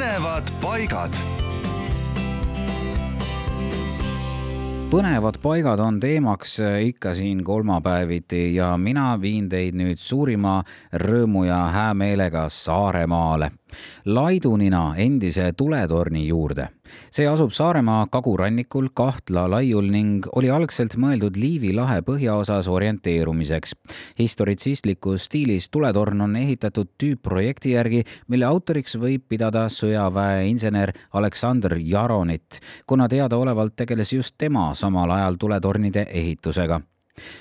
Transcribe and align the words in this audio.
põnevad 0.00 0.48
paigad 0.62 1.16
põnevad 4.88 5.36
paigad 5.42 5.82
on 5.84 5.98
teemaks 6.00 6.54
ikka 6.86 7.12
siin 7.18 7.44
kolmapäeviti 7.44 8.54
ja 8.54 8.70
mina 8.80 9.12
viin 9.20 9.50
teid 9.52 9.76
nüüd 9.76 10.00
suurima 10.00 10.62
rõõmu 11.04 11.44
ja 11.50 11.58
häämeelega 11.74 12.48
Saaremaale. 12.48 13.50
Laidunina 14.04 14.94
endise 14.96 15.52
tuletorni 15.56 16.26
juurde. 16.28 16.68
see 17.10 17.26
asub 17.26 17.50
Saaremaa 17.50 18.06
kagurannikul 18.10 18.88
Kahtla 18.94 19.46
laiul 19.50 19.90
ning 19.90 20.26
oli 20.34 20.50
algselt 20.50 20.96
mõeldud 20.96 21.36
Liivi 21.36 21.72
lahe 21.72 22.00
põhjaosas 22.02 22.68
orienteerumiseks. 22.68 23.74
historitsistlikus 24.18 25.24
stiilis 25.24 25.70
tuletorn 25.70 26.20
on 26.20 26.36
ehitatud 26.36 26.88
tüüpprojekti 26.98 27.72
järgi, 27.72 28.04
mille 28.28 28.44
autoriks 28.44 28.96
võib 28.96 29.22
pidada 29.28 29.68
sõjaväeinsener 29.68 30.92
Aleksander 31.12 31.78
Jaronit, 31.78 32.60
kuna 32.86 33.08
teadaolevalt 33.08 33.76
tegeles 33.76 34.12
just 34.12 34.34
tema 34.38 34.74
samal 34.74 35.10
ajal 35.10 35.36
tuletornide 35.38 36.06
ehitusega 36.10 36.80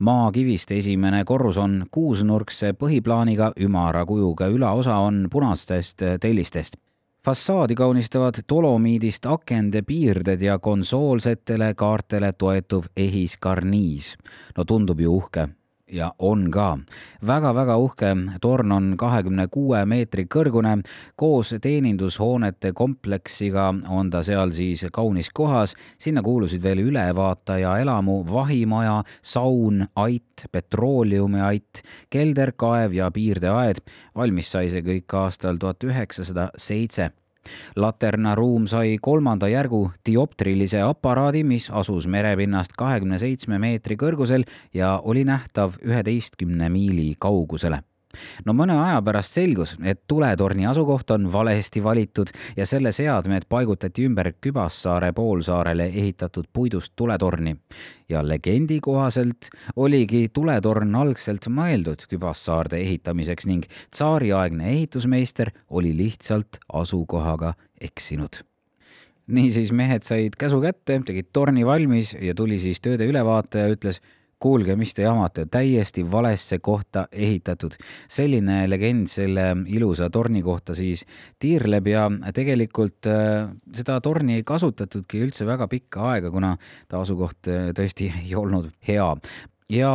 maakivist 0.00 0.72
esimene 0.72 1.24
korrus 1.24 1.58
on 1.58 1.86
kuusnurkse 1.90 2.72
põhiplaaniga, 2.72 3.52
ümara 3.60 4.04
kujuga. 4.06 4.46
Ülaosa 4.46 4.96
on 4.96 5.26
punastest 5.32 6.02
tellistest. 6.20 6.76
Fassaadi 7.24 7.74
kaunistavad 7.74 8.40
dolomiidist 8.48 9.26
akende 9.26 9.82
piirded 9.86 10.42
ja 10.42 10.58
konsoolsetele 10.58 11.74
kaartele 11.74 12.32
toetuv 12.32 12.84
ehiskarniis. 12.96 14.16
no 14.56 14.64
tundub 14.64 15.00
ju 15.00 15.16
uhke 15.16 15.48
ja 15.92 16.12
on 16.18 16.50
ka 16.50 16.78
väga-väga 17.26 17.76
uhke. 17.76 18.16
torn 18.40 18.72
on 18.72 18.94
kahekümne 18.96 19.46
kuue 19.48 19.84
meetri 19.86 20.24
kõrgune. 20.24 20.82
koos 21.16 21.54
teenindushoonete 21.60 22.72
kompleksiga 22.72 23.74
on 23.88 24.10
ta 24.10 24.22
seal 24.22 24.52
siis 24.52 24.86
kaunis 24.92 25.30
kohas. 25.30 25.74
sinna 25.98 26.22
kuulusid 26.22 26.62
veel 26.62 26.78
ülevaataja 26.78 27.78
elamu, 27.78 28.24
vahimaja, 28.32 29.02
saun, 29.22 29.86
ait, 29.96 30.46
petrooleumiait, 30.52 31.82
kelder, 32.10 32.52
kaev 32.56 32.92
ja 32.92 33.10
piirdeaed. 33.10 33.80
valmis 34.16 34.52
sai 34.52 34.70
see 34.70 34.82
kõik 34.82 35.14
aastal 35.14 35.56
tuhat 35.56 35.84
üheksasada 35.84 36.50
seitse 36.56 37.12
Laterna 37.76 38.34
ruum 38.38 38.66
sai 38.66 38.98
kolmanda 39.02 39.48
järgu 39.48 39.84
dioptrilise 40.06 40.82
aparaadi, 40.86 41.44
mis 41.44 41.70
asus 41.70 42.06
merepinnast 42.06 42.76
kahekümne 42.78 43.18
seitsme 43.22 43.58
meetri 43.62 43.96
kõrgusel 44.00 44.46
ja 44.74 44.98
oli 44.98 45.24
nähtav 45.28 45.78
üheteistkümne 45.82 46.68
miili 46.72 47.14
kaugusele 47.18 47.82
no 48.44 48.54
mõne 48.56 48.76
aja 48.78 49.00
pärast 49.04 49.38
selgus, 49.38 49.76
et 49.84 50.02
tuletorni 50.08 50.66
asukoht 50.66 51.10
on 51.14 51.30
valesti 51.32 51.82
valitud 51.84 52.32
ja 52.56 52.66
selle 52.66 52.92
seadmed 52.92 53.48
paigutati 53.48 54.06
ümber 54.08 54.32
Kübassaare 54.40 55.12
poolsaarele 55.12 55.86
ehitatud 55.86 56.48
puidust 56.52 56.92
tuletorni. 56.96 57.56
ja 58.08 58.28
legendi 58.28 58.80
kohaselt 58.80 59.48
oligi 59.76 60.28
tuletorn 60.28 60.94
algselt 60.94 61.48
mõeldud 61.48 62.06
Kübassaarde 62.10 62.76
ehitamiseks 62.76 63.46
ning 63.46 63.64
tsaariaegne 63.90 64.68
ehitusmeister 64.70 65.50
oli 65.70 65.96
lihtsalt 65.96 66.58
asukohaga 66.72 67.54
eksinud 67.80 68.42
niisiis 69.26 69.72
mehed 69.72 70.02
said 70.02 70.36
käsu 70.38 70.60
kätte, 70.60 70.98
tegid 71.06 71.30
torni 71.32 71.66
valmis 71.66 72.16
ja 72.20 72.34
tuli 72.34 72.58
siis 72.58 72.80
tööde 72.80 73.06
ülevaataja, 73.08 73.70
ütles 73.72 74.02
kuulge, 74.42 74.76
mis 74.78 74.94
te 74.96 75.04
jamate, 75.06 75.46
täiesti 75.50 76.04
valesse 76.10 76.58
kohta 76.58 77.06
ehitatud. 77.12 77.76
selline 78.08 78.64
legend 78.70 79.06
selle 79.10 79.46
ilusa 79.66 80.10
torni 80.10 80.42
kohta 80.42 80.74
siis 80.74 81.04
tiirleb 81.38 81.86
ja 81.92 82.08
tegelikult 82.34 83.06
äh, 83.10 83.48
seda 83.74 84.00
torni 84.00 84.40
ei 84.40 84.46
kasutatudki 84.46 85.22
üldse 85.22 85.46
väga 85.46 85.68
pikka 85.70 86.10
aega, 86.12 86.30
kuna 86.34 86.56
ta 86.88 87.02
asukoht 87.02 87.50
äh, 87.50 87.70
tõesti 87.76 88.10
ei 88.24 88.34
olnud 88.38 88.70
hea 88.88 89.08
ja 89.72 89.90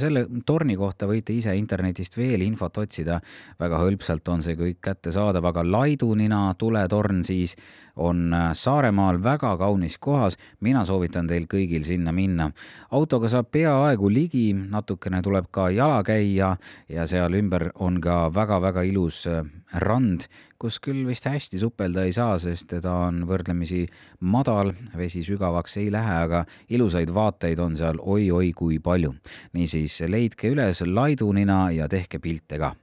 selle 0.00 0.26
torni 0.46 0.76
kohta 0.76 1.06
võite 1.08 1.32
ise 1.34 1.54
internetist 1.56 2.16
veel 2.18 2.44
infot 2.44 2.82
otsida, 2.82 3.20
väga 3.60 3.80
hõlpsalt 3.80 4.28
on 4.32 4.44
see 4.44 4.58
kõik 4.58 4.80
kättesaadav, 4.84 5.46
aga 5.52 5.64
Laidunina 5.64 6.44
tuletorn 6.58 7.24
siis 7.24 7.56
on 7.96 8.32
Saaremaal 8.56 9.22
väga 9.22 9.56
kaunis 9.60 9.98
kohas, 9.98 10.36
mina 10.60 10.84
soovitan 10.88 11.26
teil 11.28 11.46
kõigil 11.50 11.84
sinna 11.84 12.12
minna. 12.12 12.50
autoga 12.90 13.28
saab 13.28 13.50
peaaegu 13.50 14.08
ligi, 14.10 14.52
natukene 14.52 15.22
tuleb 15.22 15.50
ka 15.50 15.68
jala 15.70 16.02
käia 16.02 16.56
ja 16.88 17.06
seal 17.06 17.34
ümber 17.34 17.70
on 17.74 18.00
ka 18.00 18.30
väga-väga 18.34 18.82
ilus 18.82 19.26
rand, 19.72 20.26
kus 20.58 20.78
küll 20.80 21.06
vist 21.06 21.24
hästi 21.26 21.58
supelda 21.58 22.04
ei 22.04 22.12
saa, 22.12 22.38
sest 22.38 22.74
ta 22.82 22.92
on 23.08 23.24
võrdlemisi 23.28 23.86
madal, 24.20 24.72
vesi 24.96 25.22
sügavaks 25.26 25.76
ei 25.80 25.90
lähe, 25.92 26.16
aga 26.26 26.44
ilusaid 26.68 27.12
vaateid 27.14 27.58
on 27.58 27.76
seal 27.76 27.98
oi-oi 27.98 28.52
kui 28.56 28.78
palju. 28.78 29.14
Niisiis 29.52 30.00
leidke 30.08 30.52
üles 30.52 30.82
laidunina 30.86 31.70
ja 31.74 31.88
tehke 31.88 32.18
pilte 32.22 32.58
ka 32.58 32.74